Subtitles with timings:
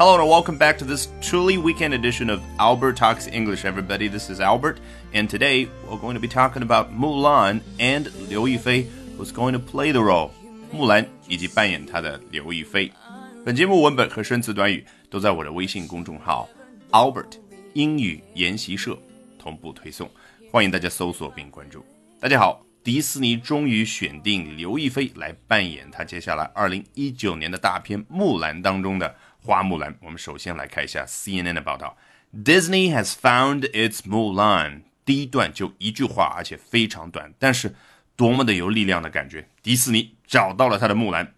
[0.00, 4.08] Hello and welcome back to this truly weekend edition of Albert Talks English, everybody.
[4.08, 4.78] This is Albert,
[5.12, 8.86] and today we're going to be talking about Mulan and Liu Yifei,
[9.16, 10.30] who's going to play the role.
[10.70, 12.92] 木兰以及扮演她的刘亦菲。
[13.44, 16.48] 本节目文本和生词短语都在我的微信公众号
[16.90, 17.38] Albert
[17.74, 18.98] 英语研习社
[19.38, 20.10] 同步推送，
[20.50, 21.84] 欢迎大家搜索并关注。
[22.20, 29.96] 大家好，迪士尼终于选定刘亦菲来扮演她接下来二零一九年的大片《木兰》当中的 花木兰。
[30.00, 31.96] 我们首先来看一下 CNN 的报道：
[32.34, 34.82] Disney has found its Mulan。
[35.04, 37.74] 第一段就一句话，而且非常短，但是
[38.16, 39.48] 多么的有力量的感觉！
[39.62, 41.32] 迪士尼找到了他的木兰。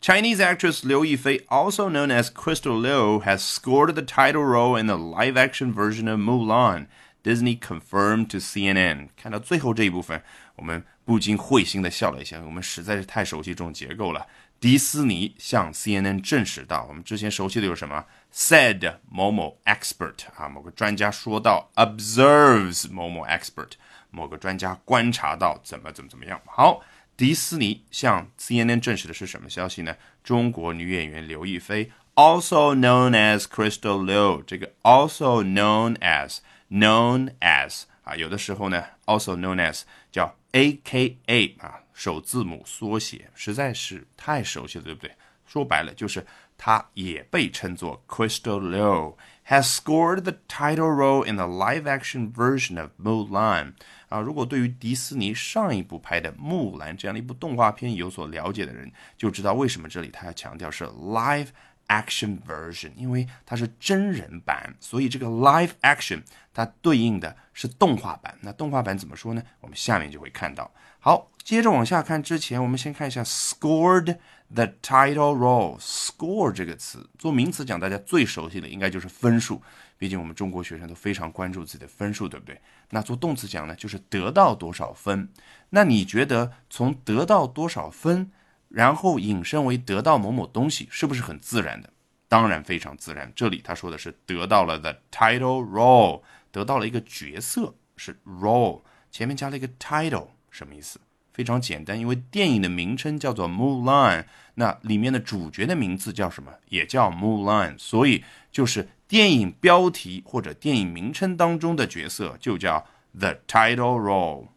[0.00, 4.86] Chinese actress Liu Yifei, also known as Crystal Liu, has scored the title role in
[4.86, 6.86] the live-action version of Mulan.
[7.22, 9.10] Disney confirmed to CNN。
[9.14, 10.22] 看到最后这一部分，
[10.56, 12.40] 我们不禁会心的笑了一下。
[12.40, 14.26] 我们实在是太熟悉这种结构了。
[14.65, 23.73] 迪士尼向 CNN 证实到，我们之前熟悉的有什么？Said 某某 expert 啊，某个专家说到，observes 某某 expert，
[24.09, 26.41] 某个专家观察到怎么怎么怎么样。
[26.47, 26.81] 好。
[27.15, 29.95] 迪士尼向 CNN 证实的是什么消息呢？
[30.23, 36.39] 中国女演员刘亦菲，also known as Crystal Liu，这个 also known as
[36.71, 45.11] known as 啊，有的时候呢，also known as 叫 AKA 啊，首字母缩写，实在是太熟悉了，对不对？
[45.45, 46.25] 说白了就是
[46.57, 49.15] 她也被称作 Crystal Liu。
[49.47, 53.73] has scored the title role in the live-action version of Mulan。
[54.09, 61.49] 啊，如果对于迪士尼上一部拍的《木兰》这样的一部动画片有所了解的人，就知道为什么这里他要强调是 live
[61.87, 66.21] action version，因为它是真人版，所以这个 live action
[66.53, 68.37] 它对应的是动画版。
[68.41, 69.43] 那动画版怎么说呢？
[69.61, 70.71] 我们下面就会看到。
[70.99, 74.17] 好，接着往下看之前，我们先看一下 scored。
[74.47, 79.59] The title role score 这个词做名词讲，大家最熟悉的应该就是分数。
[79.97, 82.61] 毕竟我们中国学生都非常关注自己的分数，对不对？
[82.91, 85.27] 那做动词讲呢，就是得到多少分。
[85.71, 88.31] 那你觉得从得到多少分，
[88.69, 91.89] 然后引申为得到某某东西，是不是很自然的？
[92.27, 93.31] 当然非常自然。
[93.35, 96.21] 这里他说的是得到了 the title role，
[96.51, 98.81] 得到了一个角色是 role，
[99.11, 100.99] 前面加了一个 title，什么意思？
[101.33, 104.21] 非常简单，因为电影的名称叫做《Mulan》，
[104.53, 106.53] 那里面的主角的名字叫什么？
[106.69, 112.87] 也叫 Mulan，所以就是电影标题或者电影名称当中的角色就叫
[113.17, 114.47] The Title Role。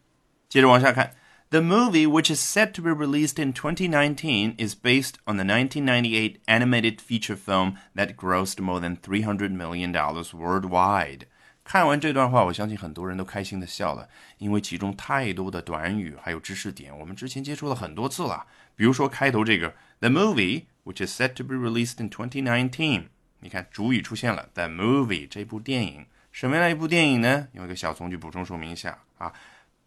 [0.47, 1.15] 接着往下看
[1.50, 6.40] ，The movie, which is set to be released in 2019, is based on the 1998
[6.46, 11.26] animated feature film that grossed more than 300 million dollars worldwide.
[11.62, 18.44] 看完这段话，我相信很多人都开心的笑了，因为其中太多的短语还有知识点，我们之前接触了很多次了。
[18.76, 23.04] 比如说开头这个 The movie, which is set to be released in 2019，
[23.40, 27.48] 你看主语出现了，The movie 这部电影什么样的一部电影呢？
[27.52, 29.32] 用一个小从句补充说明一下啊，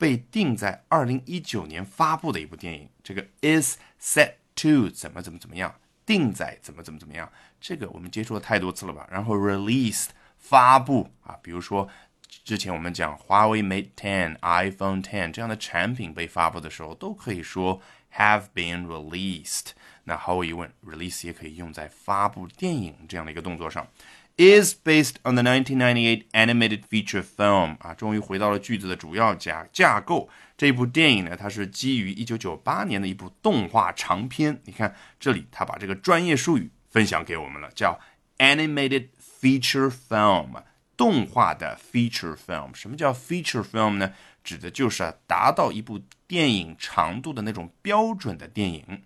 [0.03, 2.89] 被定在二零一九年发布的一部电影。
[3.05, 5.73] 这个 is set to 怎么怎么怎么样，
[6.05, 7.31] 定在怎么怎么怎么样，
[7.61, 9.07] 这个我们接触了太多次了吧？
[9.09, 10.09] 然后 released。
[10.39, 11.89] 发布啊，比如说
[12.43, 17.81] 之前我们讲华为 Mate 10、iPhone 10这样的产品被发布的时候，都可以说
[18.13, 19.69] have been released。
[20.03, 23.87] 那毫无疑问，release 也可以用在发布电影这样的一个动作上。
[24.37, 30.29] Is based on the 1998 animated feature film 啊，终于回到了句子的主要架架构。
[30.57, 34.61] 这部电影呢，它是基于1998年的一部动画长片。
[34.65, 37.99] 你看这里，他把这个专业术语分享给我们了，叫
[38.39, 39.09] animated。
[39.43, 40.63] Feature film，
[40.97, 44.13] 动画的 feature film，什么叫 feature film 呢？
[44.45, 49.03] 指的就是达到一部电影长度的那种标准的电影。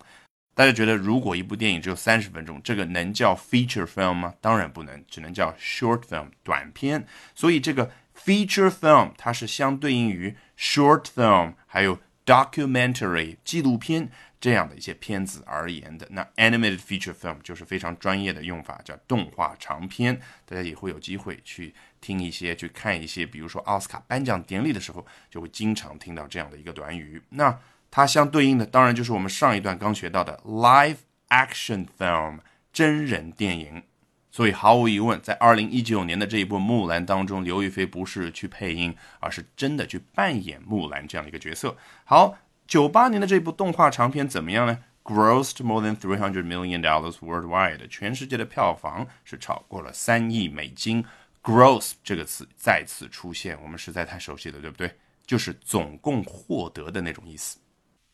[0.57, 4.33] 大家觉得，如果一部电影只有三十分钟，这个能叫 feature film 吗？
[4.41, 7.05] 当然不能，只能叫 short film 短片。
[7.35, 14.09] 所以这个 feature film 它是相对应于 short film，还有 documentary 纪录片。
[14.39, 20.19] 这样的一些片子而言的，那 animated feature film 就是非常专业的用法，叫动画长片。
[20.45, 27.21] 大家也会有机会去听一些、去看一些，比如说奥斯卡颁奖典礼的时候，就会经常听到这样的一个短语。
[27.29, 27.55] 那
[27.89, 30.97] 它相对应的，当然就是我们上一段刚学到的 live
[31.29, 32.39] action film
[32.71, 33.83] 真人电影。
[34.31, 41.75] 所以毫无疑问，在二零一九年的这一部《木兰》当中，刘亦菲不是去配音，而是真的去扮演木兰这样的一个角色。
[42.03, 42.37] 好。
[42.67, 51.05] 九八年的这部动画长片怎么样呢？Grossed more than three hundred million dollars worldwide，全世界的票房是超过了三亿美金。
[51.41, 54.91] Gross 这个词再次出现，我们实在太熟悉了，对不对？
[55.25, 57.57] 就是总共获得的那种意思。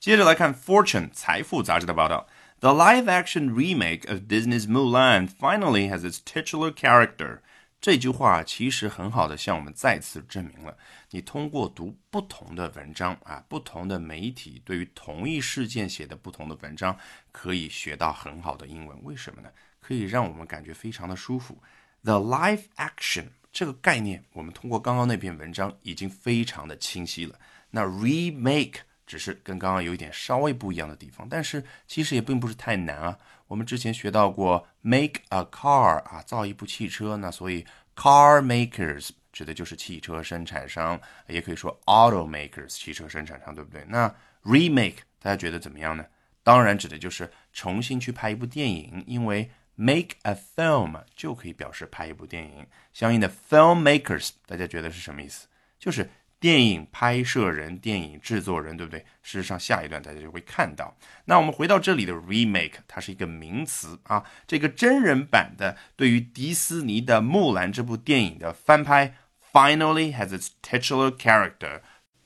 [0.04, 2.28] 接着来看《Fortune》财富杂志的报道。
[2.60, 7.40] The live-action remake of Disney's Mulan finally has its titular character.
[7.80, 10.78] 这句话其实很好的向我们再次证明了，
[11.12, 16.98] 你通过读不同的文章啊，不同的媒体对于同一事件写的不同的文章，
[17.32, 19.02] 可以学到很好的英文。
[19.04, 19.48] 为什么呢？
[19.80, 21.64] 可以让我们感觉非常的舒服。
[22.04, 27.40] The live action 这个概念，我们通过刚刚那篇文章已经非常的清晰了。
[27.70, 33.18] 那 remake 只是跟刚刚有一点稍微不一样的地方，但是其实也并不是太难啊。
[33.48, 37.66] 我们之前学到过 make a car 啊，造一部汽车，那所以
[37.96, 43.86] car makers 指的就是汽车生产商，也可以说 automakers 汽车生产商，对不对？
[43.88, 44.14] 那
[44.44, 46.06] remake 大家觉得怎么样呢？
[46.42, 52.66] 当然指的就是重新去拍一部电影，因为 make a film 就可以表示拍一部电影。
[52.92, 55.48] 相应的 filmmakers 大家觉得是什么意思？
[55.80, 56.10] 就是
[56.44, 59.00] 电影拍摄人、电影制作人，对不对？
[59.22, 60.94] 事实上，下一段大家就会看到。
[61.24, 64.22] 那我们回到这里的 remake，它是一个名词啊。
[64.46, 69.16] 这个真人版的对于迪斯尼的《木兰》这部电影的翻拍
[69.54, 71.80] ，finally has its titular character，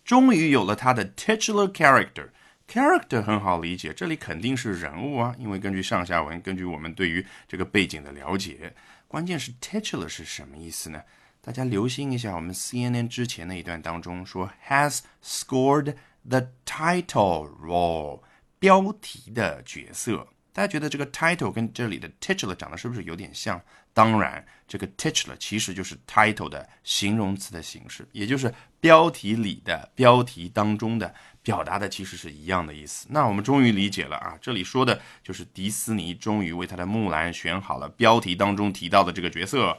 [0.03, 2.29] 终于有了它的 titular character。
[2.67, 8.73] character 很好理解，这里肯定是人物啊，因为根据上下文，根据我们对于这个背景的了解，
[9.07, 11.03] 关键是 titular 是什么意思呢？
[11.47, 15.95] 大家留心一下，我们 CNN 之前那一段当中说 has scored
[16.27, 18.21] the title role
[18.59, 20.27] 标题的角色。
[20.51, 23.61] 大家觉得这个 title 跟这里的 titular 长得是不是有点像？
[23.93, 33.07] 当然，这个 titular 其实就是 title 的形容词的形式，也就是标题里的、标题当中的，表达的其实是一样的意思。
[33.09, 39.77] 那我们终于理解了啊，这里说的就是迪士尼终于为他的木兰选好了标题当中提到的这个角色。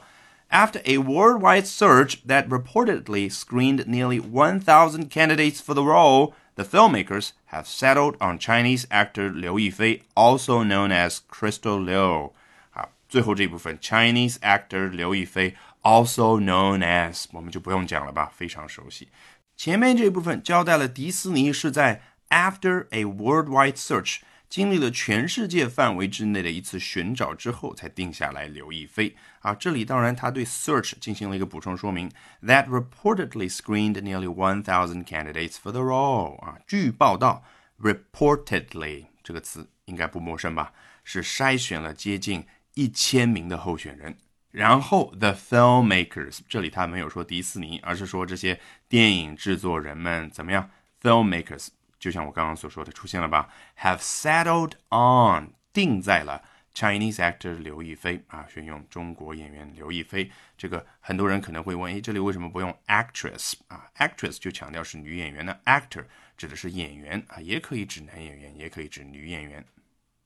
[0.50, 7.32] After a worldwide search that reportedly screened nearly 1,000 candidates for the role, the filmmakers
[7.46, 12.32] have settled on Chinese actor Liu Yifei, also known as Crystal Liu.
[12.70, 19.08] 好，最后这部分 Chinese actor 刘亦菲 also known as 我们就不用讲了吧，非常熟悉。
[19.56, 24.18] 前面这部分交代了迪士尼是在 after a worldwide search
[24.49, 29.53] 经历了全世界范围之内的一次寻找之后，才定下来刘亦菲啊。
[29.53, 32.09] 这里当然他对 search 进行了一个补充说明
[32.41, 36.57] ，that reportedly screened nearly one thousand candidates for the role 啊。
[36.65, 37.43] 据报道
[37.79, 40.73] ，reportedly 这个词应该不陌生吧？
[41.03, 44.17] 是筛选了接近一千名的候选人。
[44.49, 50.71] 然后 the filmmakers 这里他没有说迪士尼，而是说这些电影制作人们怎么样
[51.03, 51.67] ？filmmakers。
[51.99, 53.49] 就像我刚刚所说的，出现了吧
[53.81, 56.41] ？Have settled on 定在了
[56.73, 60.31] Chinese actor 刘亦菲啊，选用中国演员刘亦菲。
[60.57, 66.05] 这个很多人可能会问，诶，这里为什么不用 actress 啊？actress 就强调是女演员呢，actor
[66.37, 69.65] 指的是演员啊，也可以指男演员，也可以指女演员。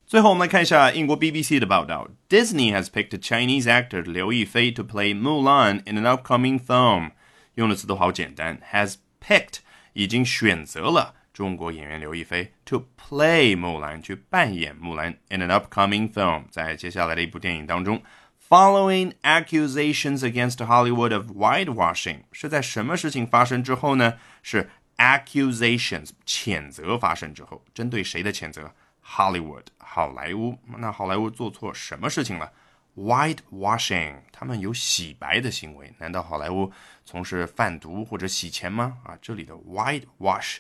[0.05, 7.11] 最后我们来看一下英国 BBC 的报道：Disney has picked Chinese actor 刘亦菲 to play Mulan in an upcoming film。
[7.55, 9.59] 用的词都好简单，has picked
[9.93, 11.15] 已经选择了。
[11.33, 18.01] 中国演员刘亦菲 to play 木兰，去扮演木兰 in an upcoming film，在接下来的一部电影当中。
[18.47, 24.19] Following accusations against Hollywood of whitewashing，是在什么事情发生之后呢？
[24.43, 28.71] 是 accusations 谴责发生之后，针对谁的谴责
[29.03, 30.59] ？Hollywood 好莱坞。
[30.77, 32.51] 那好莱坞做错什么事情了
[32.95, 35.91] ？Whitewashing，他们有洗白的行为。
[35.97, 36.71] 难道好莱坞
[37.03, 38.99] 从事贩毒或者洗钱吗？
[39.03, 40.57] 啊，这里的 whitewash。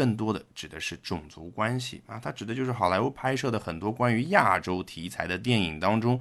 [0.00, 6.18] 更多的指的是种族关系啊，它指的就是好莱坞拍摄的很多关于亚洲题材的电影当中，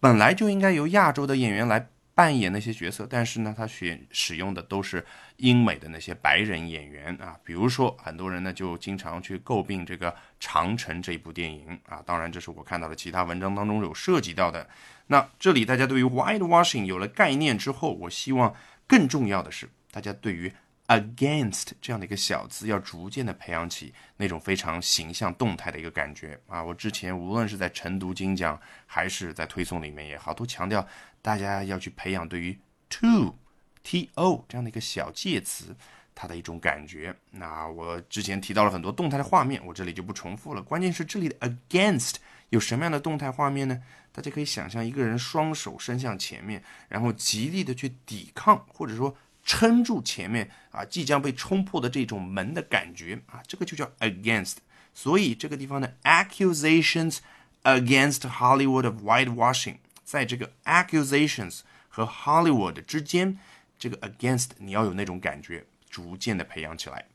[0.00, 5.04] 本来就应该由亚洲的演员来扮演那些角色，但是呢，他选使用的都是
[5.36, 7.36] 英美的那些白人演员啊。
[7.44, 14.66] 比如说，很多人呢就经常去诟病这个《长城》这部电影啊，当然这是我看到的其他文章当中有涉及到的。
[15.08, 18.54] 那这里大家对于 whitewashing 有了概念之后，我希望
[18.86, 20.50] 更重要的是大家对于。
[20.88, 26.62] Against 这样的一个小字，要逐渐的培养起那种非常形象动态的一个感觉啊！
[26.62, 30.86] 我之前无论是在晨读精讲，还是在推送里面也好，都强调
[31.20, 33.36] 大家要去培养对于 to
[33.82, 35.76] t o 这样的一个小介词
[36.14, 37.14] 它的一种感觉。
[37.32, 40.62] 那我之前提到了很多动态的画面，我这里就不重复了。
[40.62, 42.14] 关键是这里的 against
[42.48, 43.82] 有什么样的动态画面呢？
[44.10, 49.14] 大家可以想象一个人双手伸向前面，然后极力的去抵抗，或者说。
[49.47, 54.55] 撑住前面啊，即将被冲破的这种门的感觉啊，这个就叫 against。
[54.93, 57.17] 所以这个地方的 accusations
[57.63, 63.39] against Hollywood of whitewashing，在这个 accusations 和 Hollywood 之间，
[63.79, 67.05] 这个 against 你要有那种感觉，逐渐的培养起来。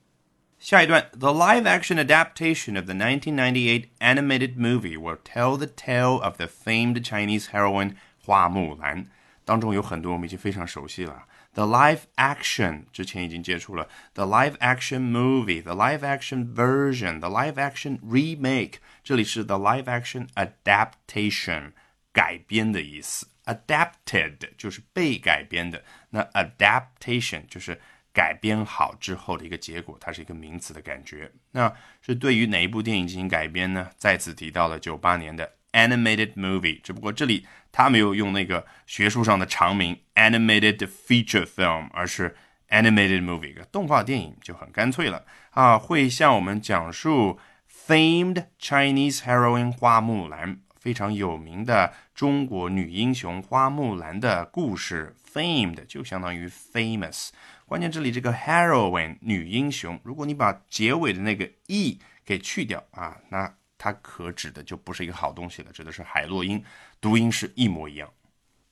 [0.58, 7.04] 下一段，The live-action adaptation of the 1998 animated movie will tell the tale of the famed
[7.04, 9.06] Chinese heroine 花木兰。
[9.44, 11.26] 当中有很多我们已经非常熟悉了。
[11.53, 19.83] The live action 之前已经接触了，the live action movie，the live action version，the live action remake，这里是 the live
[19.83, 21.73] action adaptation
[22.11, 23.27] 改编的意思。
[23.45, 27.79] Adapted 就是被改编的，那 adaptation 就是
[28.13, 31.31] 改编好之后的一个结果，它是一个名词的感觉。
[31.51, 33.91] 那是对于哪一部电影进行改编呢？
[33.97, 42.33] 再次提到了九八年的 animated movie，只不过这里他没有用那个学术上的长名 animated feature film，而是
[42.69, 47.37] animated movie，一个动画电影就很干脆了啊，会向我们讲述
[47.85, 55.13] famed Chinese heroine 花木兰非常有名的中国女英雄花木兰的故事。
[55.33, 57.29] famed 就相当于 famous。
[57.65, 66.64] 关键这里这个 heroine 女英雄，如果你把结尾的那个 e 给去掉啊，那它可指的就不是一个好东西了，指的是海洛因，
[67.00, 68.10] 读音是一模一样。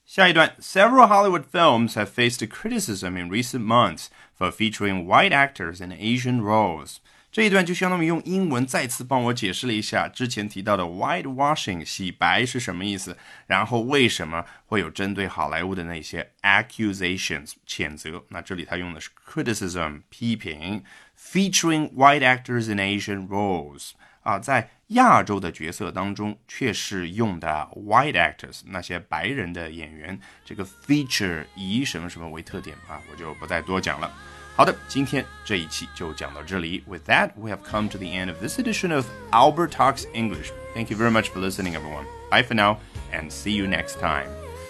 [0.05, 4.07] 下一段，Several Hollywood films have faced criticism in recent months
[4.39, 6.99] for featuring white actors in Asian roles.
[7.33, 18.25] 这一段就相当于用英文再次帮我解释了一下之前提到的 whitewashing 洗白是什么意思，然后为什么会有针对好莱坞的那些 accusations 谴责。
[18.29, 20.83] 那这里他用的是 criticism 批评，
[21.19, 23.91] featuring white actors in Asian roles
[24.22, 30.20] 啊，在亚洲的角色当中却是用的 white actors 那些白人的演员。
[30.46, 34.12] 这个 feature 以什么什么为特点啊，我就不再多讲了。
[34.54, 36.84] 好的，今天这一期就讲到这里。
[36.86, 40.52] With that, we have come to the end of this edition of Albert Talks English.
[40.76, 42.06] Thank you very much for listening, everyone.
[42.30, 42.78] Bye for now,
[43.12, 44.28] and see you next time.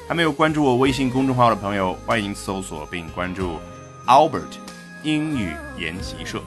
[0.07, 3.59] 还没有关注我微信公众号的朋友，欢迎搜索并关注
[4.05, 4.53] Albert
[5.03, 6.41] 英语研习社。